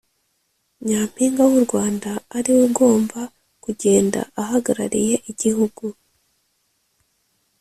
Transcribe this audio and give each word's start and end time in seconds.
Nyampinga 0.87 1.41
w’u 1.51 1.61
Rwanda 1.67 2.11
ari 2.37 2.51
we 2.57 2.61
ugomba 2.69 3.19
kugenda 3.63 4.19
ahagarariye 4.41 5.15
igihugu 5.31 5.83